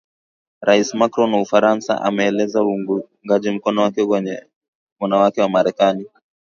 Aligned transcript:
Rais 0.61 0.93
Macron 0.95 1.33
wa 1.33 1.41
Ufaransa 1.41 2.01
ameeleza 2.01 2.63
uungaji 2.63 3.51
mkono 3.51 3.81
wake 3.81 4.05
na 4.05 4.45
wanawake 4.99 5.41
wa 5.41 5.49
Marekani 5.49 6.05